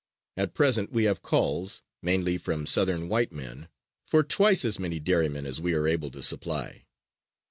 [0.35, 3.67] At present we have calls mainly from Southern white men
[4.07, 6.87] for twice as many dairymen as we are able to supply.